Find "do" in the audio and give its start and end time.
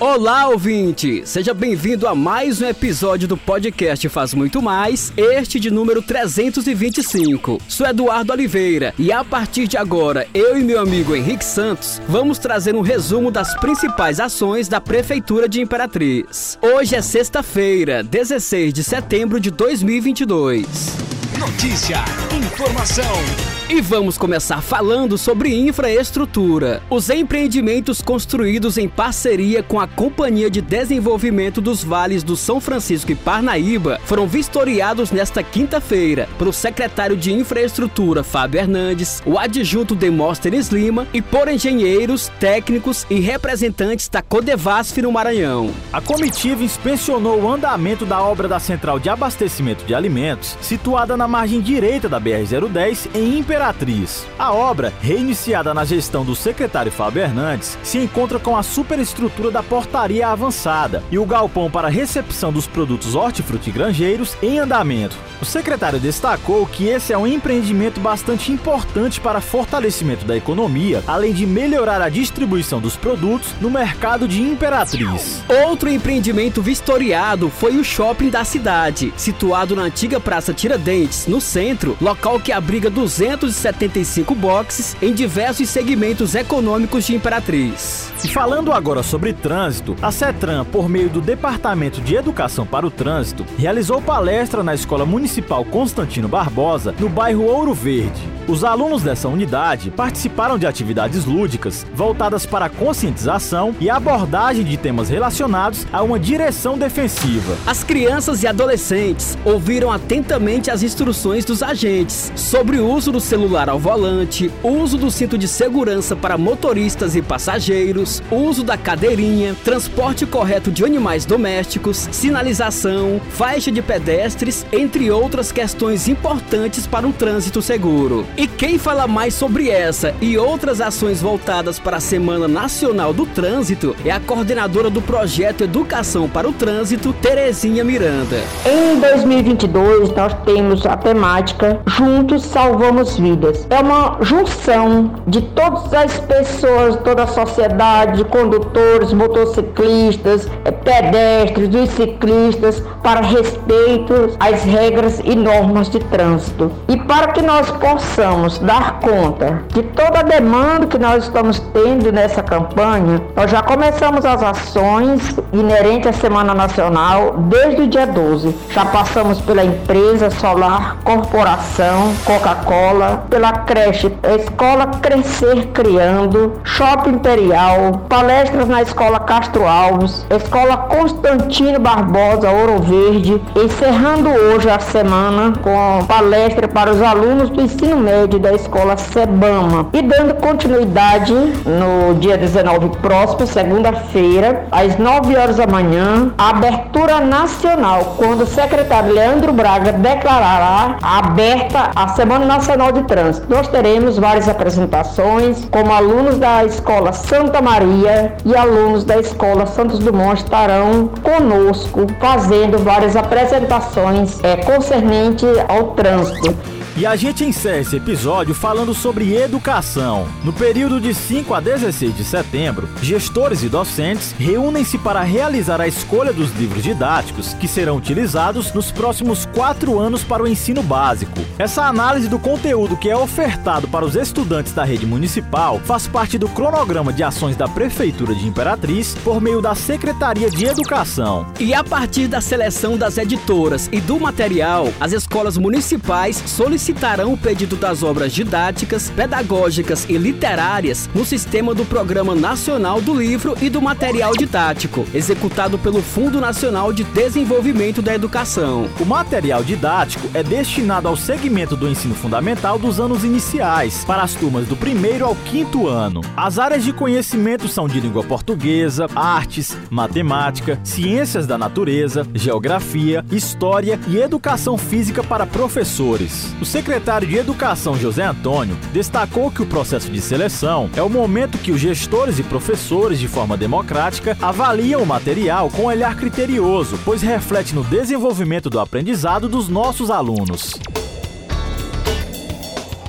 3.26-3.36, 32.22-32.36, 56.24-56.34, 91.10-91.20, 113.10-113.20, 114.98-115.10, 133.12-133.24, 134.90-135.00, 187.50-187.60, 232.28-232.38, 236.38-236.48, 244.00-244.20, 251.74-251.82, 253.00-253.14, 253.70-253.80, 261.74-261.88, 264.66-264.76, 288.68-288.80